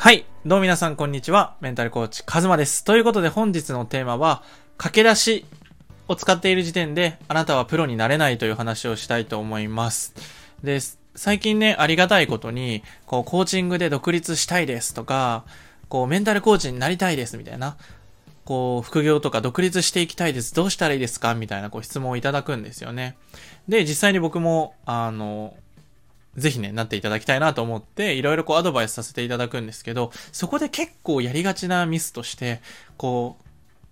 [0.00, 0.26] はい。
[0.46, 1.56] どうも皆さん、こんにちは。
[1.60, 2.84] メンタルコーチ、カズマです。
[2.84, 4.44] ということで、本日のテーマは、
[4.76, 5.44] 駆け出し
[6.06, 10.14] を使っている時点で、あなたはプロになれないという話をしたいと思います。
[10.62, 10.78] で、
[11.16, 15.42] 最近ね、ありがたいことに、こう、コーチングで独立したいですとか、
[15.88, 17.76] こう、メンタルコーチになりたいですみたいな、
[18.44, 20.54] こう、副業とか独立していきたいです。
[20.54, 21.34] どうしたらいいですか？
[21.34, 23.16] みたいな、こう、質問をいただくんですよね。
[23.66, 25.54] で、実際に僕も、あの、
[26.38, 32.60] ぜひね、なっていただきたいなと思って、いろいろこうアドバイスさせていただくんですけど、そこで結構やりがちなミスとして、
[32.96, 33.44] こう、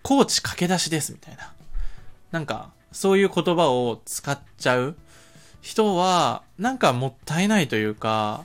[0.03, 1.53] コーチ駆け出しですみたいな。
[2.31, 4.97] なんか、そういう言葉を使っちゃう
[5.61, 8.45] 人は、なんかもったいないというか、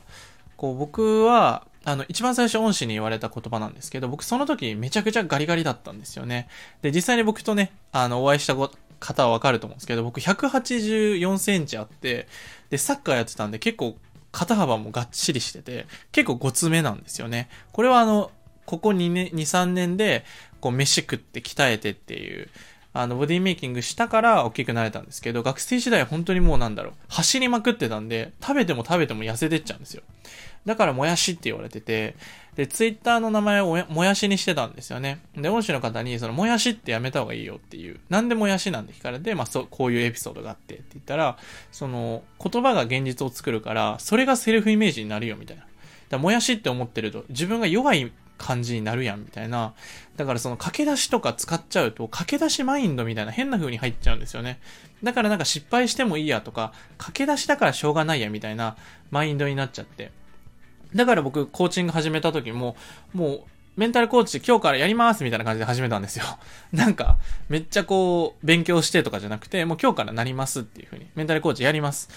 [0.58, 6.48] こう僕は、あの、一番最初恩師に言われた言葉なんですけど、僕その時めちゃくちゃガリガリだったんですよね。
[6.82, 8.56] で、実際に僕とね、あの、お会いした
[9.02, 12.28] 方はわかると思うんですけど、僕184センチあって、
[12.70, 13.98] で、サッカーやってたんで結構
[14.32, 17.50] 肩幅もがっちりしてて、結構ごつめなんですよね。
[17.74, 18.32] これはあの、
[18.66, 20.24] ここ2年、2、3年で、
[20.62, 22.50] こう、飯食って鍛えてっていう、
[22.94, 30.04] あの、ボディメイキングしたから大きくなれたんですけど、学生時代本当にもうなんだろう、走りまくってたんで、食べても食べても痩せてっちゃうんですよ。
[30.66, 32.16] だから、もやしって言われてて、
[32.56, 35.22] で、ツイッターの名前をもやしにしてたんですよね。
[35.36, 41.38] で、恩師の方に、その、もやしってやめた方がいいよっていう、なんでもやしなんて聞かれて、まあ、そう、こういうエピソードがあってって言ったら、
[41.72, 45.64] その、言葉が現実を作るから、それがセルフイメージになるよみたいな。
[45.64, 45.72] だか
[46.12, 49.74] らもやしって思ってると、自分が弱い感じになるやんみたいな。
[50.18, 54.60] だからその駆け出しとか使っちゃうと、駆け出しマインドみたいな変な風に入っちゃうんですよね。
[55.04, 58.76] だからなんか失敗してもいいやとか、駆け出しだからしょうがないやみたいな
[59.12, 60.12] マインドになっちゃって。
[60.96, 62.76] だから僕、コーチング始めた時も、
[63.14, 63.44] もう、
[63.78, 66.26] メンタルコーチ今日からやりますみたいな感じで始めたんですよ。
[66.74, 67.18] なんか、
[67.48, 72.10] めっちゃこう、勉強してとかじゃなくて、もう今日からなりますっていう風に、メンタルコーチやります。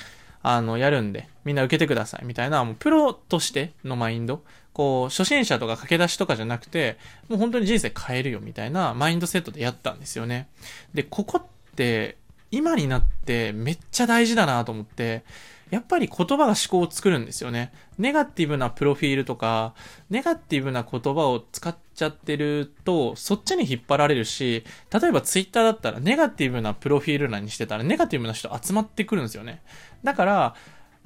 [0.42, 4.42] あの、やるんで、みんな受けてくださいみたいな、もうプロとしてのマインド。
[4.74, 10.48] こう、初心者とか駆け出しとかじゃなくて、もう本当に人生変えるよみたいなマインドセットでやったんですよね。
[10.92, 12.18] で、ここって、
[12.50, 15.24] 今になってめっちゃ大事だなと思って、
[15.70, 17.72] やっぱり言葉が思考を作るんですよね。
[17.98, 19.74] ネガティブなプロフィールとか、
[20.10, 29.62] ネガティブな言葉を使っちゃってると、そっちに引っ張られるし、例えばツイッターだったらネガティブなプロフィール欄にしてたらネガティブな人集まってくるんですよね。
[30.04, 30.54] だから、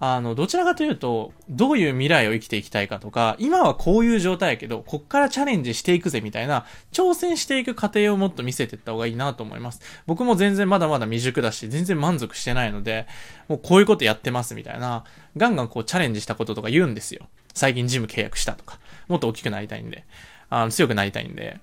[0.00, 9.80] あの、どちらかというと、どういう未来を生きていきたいかとか、今はこういう状態やけど、こっからチャレンジしていくぜみたいな、挑戦していく過程をもっと見せていった方がいいなと思います。
[10.06, 13.08] 僕も全然まだまだ未熟だし、全然満足してないので、
[13.48, 15.02] もうこういうことやってますみたいな、
[15.36, 17.26] ガンガンこうチャレンジしたこととか言うんですよ。
[17.52, 18.78] 最近ジム契約したとか、
[19.08, 20.04] もっと大きくなりたいんで、
[20.48, 21.58] あの強くなりたいんで。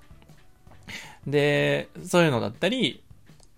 [1.25, 3.01] で、そういうのだったり、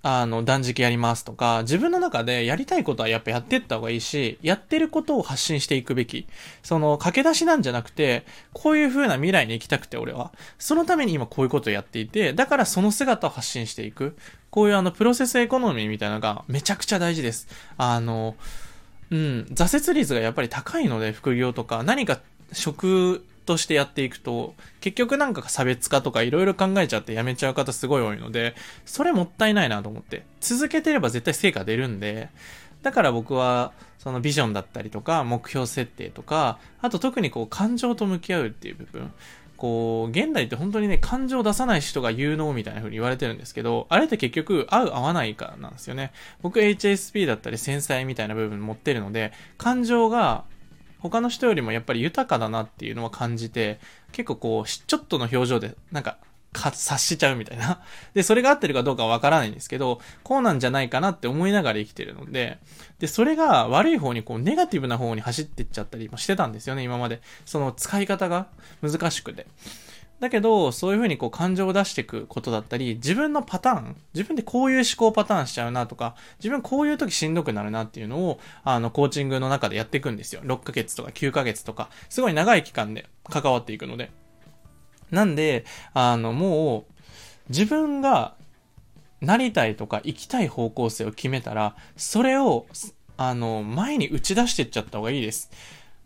[0.10, 6.28] あの、断食やりますとか、自分の中でやりたいことはやっぱやってった方がいいし、やってることを発信していくべき。
[6.64, 10.32] その、駆け出しなんじゃなくて、こういう風な未来に行きたくて俺は。
[10.60, 14.16] そのために今こういうことをやっていて、だからその姿を発信していく。
[14.50, 17.50] こういうあの、プロセスエコノミーみたいなのがめちゃくちゃ大事です。
[17.78, 18.38] あの、
[19.12, 22.22] うん、挫折率がやっぱり高いので、副業とか、何か
[22.54, 28.54] 職としてやっていくと、結局なんか差別化とかいろいろ考えちゃってやめちゃう方すごい多いので、
[28.86, 30.26] それもったいないなと思って。
[30.42, 32.30] 続けてれば絶対成果出るんで、
[32.84, 39.12] だから僕は、そのビジョンだったりとか、目標設定とか、あと特にこう感情と向き合うっていう部分。
[39.58, 46.12] こう、現代って本当にね、感情を出さない人が有能みたいな風に言われてるんですけど、あれって結局合う合わないからなんですよね。
[46.42, 50.46] 僕 HSP だったり繊細みたいな部分持ってるので、感情が
[51.00, 53.80] 他の人よりもやっぱり豊かだなっていうのは感じて、
[54.12, 56.18] 結構こう、ちょっとの表情で、なんか、
[56.54, 57.82] か察しちゃうみたいな。
[58.14, 62.58] で、それが合ってるかどうかはわからないんですけど、こうなんじゃないかなって思いながら生きてるので、
[63.00, 67.22] で、それが悪い方にこう、ネガティブな方に走ってっちゃったりもしてたんですよね、今まで。
[67.46, 68.48] その使い方が
[68.82, 69.46] 難しくて。
[70.20, 80.42] だけど、そういうふうにこう感情を出していくことだったり、自分のパターン、自分でこういう思考パターンしちゃうなとか、自分こういう時しんどくなるなっていうのを、あの、コーチングの中でやっていくんですよ。
[80.44, 84.10] 6ヶ月とか9ヶ月とか、すごい長い期間で関わっていくので。
[85.12, 86.94] なんで、あの、もう、
[87.50, 88.34] 自分が
[89.22, 92.66] なりたいとか生きたい方向性を決めたら、それを、
[93.18, 95.52] あの、前に打ち出していっちゃった方がいいです。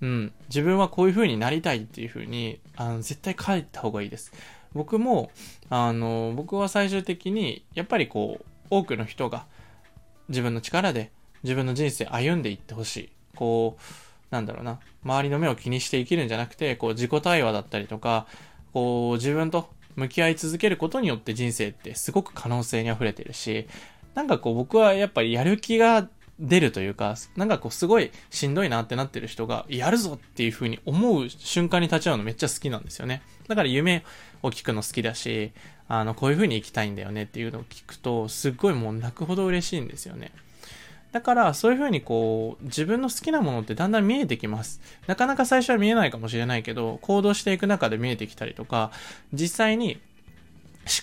[0.01, 0.33] うん。
[0.50, 4.31] 自分はこういう風になりたいっていう風に、あの、絶対書いた方がいいです。
[4.74, 5.31] 僕も、
[5.69, 9.45] あの、僕は最終的に、やっぱりこう、多くの人が
[10.30, 11.12] 自分の力で
[11.44, 13.09] 自分の人生歩んでいってほしい。
[13.36, 13.81] こう、
[14.31, 18.27] なんだろうな、周りの目を気にして生きるんじゃなくて、こう、自己対話だったりとか、
[18.74, 23.68] こう、自分と向き合い続けることによって人生ってすごく可能性に溢れてるし、
[24.15, 26.07] なんかこう僕はやっぱりやる気が
[26.41, 33.21] 出るというか、なんかこうすごいしんどいなってなってる人が、やるぞっていう風に思う瞬間に立ち会うのめっちゃ好きなんですよね。
[33.47, 34.03] だから夢
[34.41, 35.51] を聞くの好きだし、
[35.88, 40.31] あの、こういう風に生きたいんだよねっていうのを聞くと、すっごいもう泣くほど嬉しいんですよね。
[41.11, 44.81] だから、そういう風にこう、自分の好きなものってだんだん見えてきます。
[45.07, 48.91] なかなか最初は見えないかもしれないけど、行動していく中で見えてきたりとか、
[49.33, 49.99] 実際に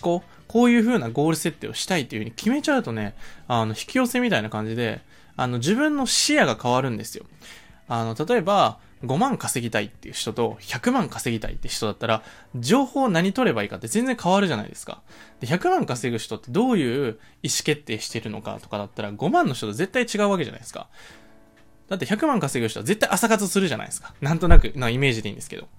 [0.01, 3.15] 思考、こういう風なゴール設定をしたいっていう風に決めちゃうとね、
[3.47, 5.01] あの、引き寄せみたいな感じで、
[5.39, 7.25] あの、自分の視野が変わるんですよ。
[7.87, 12.23] あの、例えば、5万稼ぎたいっていう人と100万稼ぎたいって人だったら、
[12.55, 15.01] 情報を何取ればいいかって全然変わるじゃないですか。
[15.39, 20.89] で、100万稼ぐ人ってどういう意思決定してるのかとかだったら、5万の人と絶対違うわけじゃないですか。
[21.87, 24.13] だって100万稼ぐ人は絶対朝活するじゃないですか。
[24.19, 25.69] なんとなくなイメージでいいんですけど。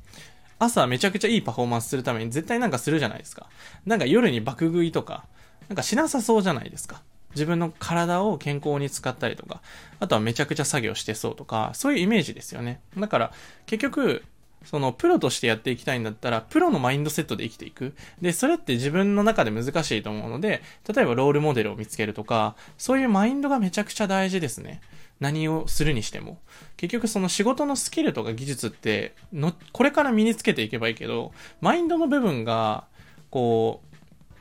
[0.59, 3.47] 朝めちゃくちゃいいパフォーマンスするために絶対なんかするじゃないですか。
[3.85, 5.27] なんか夜に爆食いとか、
[5.69, 7.03] なんかしなさそうじゃないですか。
[7.35, 9.61] 自分の体を健康に使ったりとか、
[9.99, 12.81] あとはめちゃくちゃ作業してそうとか、そういうイメージですよね。
[12.97, 13.33] だから、
[13.67, 14.25] 結局、
[14.65, 17.95] そのプロとしてやっていきたいんだったら、プロのマインドセットで生きていく。
[18.21, 20.63] で、それって自分の中で難しいと思うので、
[20.95, 24.83] 例えばロールモデルを見つけるとか、そういうマインドがめちゃくちゃ大事ですね。
[25.19, 26.39] 何をするにしても。
[26.77, 32.85] 結局その仕事のスキルとか技術っての、これから身につけていけばいいけど、マインドの部分が、
[33.31, 33.83] こ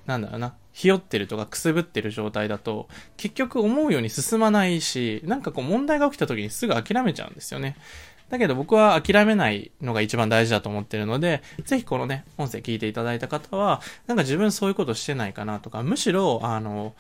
[0.06, 2.88] う、なんだろうな、ひよってるとかくすぶってる状態だと、
[3.18, 7.76] 結局思うように進まないし、なんかこう問題が起きた時にすぐ諦めちゃうんですよね。
[8.30, 16.96] だけど僕は諦めないのが一番大事だと思ってるので、ぜひこのね、音声聞いていただいた方は、なんか自分そういうことしてないかなとか、むしろ、あの、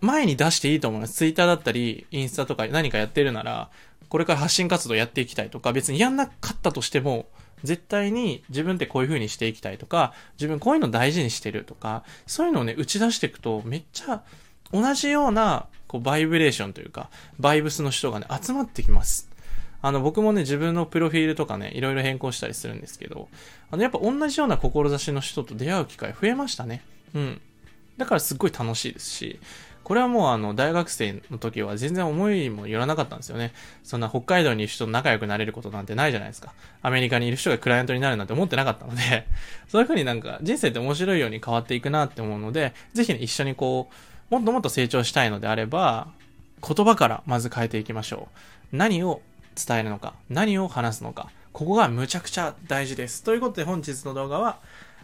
[0.00, 1.14] 前に出していいと思います。
[1.14, 3.70] ツイッターだったり、インスタとか何かやってるなら、
[4.08, 7.28] これから発信活動やっていきたいとか、別にやんなかったとしても、
[7.62, 14.22] 絶対に自分ってこういう風にしていきたいとか、自分こういうの大事にしてるとか、そういうのをね、打ち出していくと、めっちゃ
[14.72, 19.28] 同じような、こう、バイブレーションというか、バイブスの人がね、集まってきます。
[19.82, 23.28] あの、僕もね、自分のプロフィールとかね、いろいろ変更したりするんですけど、
[23.70, 26.82] あの、やっぱ同じような志の人と出会う機会増えましたね。
[27.14, 27.40] うん。
[27.96, 29.38] だからすっごい楽しいですし、
[29.90, 33.52] これはもうあの、大学生の時は全然思いもよらなかったんですよね。
[33.82, 36.54] そんな北海道にいる人と仲良くなれることなんてないじゃないですか。
[36.80, 39.26] アメリカにいる人がクライアントになるなんて思ってなかったので、
[39.66, 46.06] そういう風になんか人生って面白いように変わっていくなって思うので、ぜひね、一緒にこう、もっともっと成長したいのであれば、
[46.64, 48.28] 言葉からまず変えていきましょ
[48.72, 48.76] う。
[48.76, 49.22] 何を
[49.56, 53.24] 伝えるのか、何を話すのか、ここがむちゃくちゃ大事です。
[53.24, 54.60] ということで本日の動画は、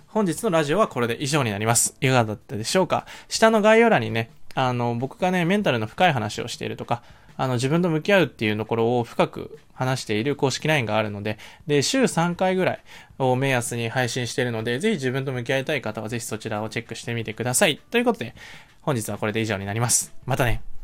[0.06, 1.96] 本日のラジオはこれで以上になります。
[2.00, 7.02] いかがだったでしょうか下の概要欄にね、あの、僕がね、メンタルの深い話をしているとか、
[7.36, 12.80] あの、自分と向き合うっていうところを深く話している公式 LINE があるので、で、週3回ぐらい
[13.18, 17.78] を目安に配信しているので、ぜひ自分と向き合いたい方はぜひそちらをチェックしてみてください。
[17.90, 18.34] ということで、
[18.80, 20.14] 本日はこれで以上になります。
[20.24, 20.75] またね。